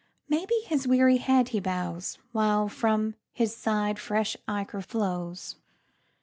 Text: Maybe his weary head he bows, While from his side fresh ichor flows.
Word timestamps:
Maybe 0.27 0.55
his 0.65 0.87
weary 0.87 1.17
head 1.17 1.49
he 1.49 1.59
bows, 1.59 2.17
While 2.31 2.69
from 2.69 3.13
his 3.33 3.55
side 3.55 3.99
fresh 3.99 4.35
ichor 4.47 4.81
flows. 4.81 5.57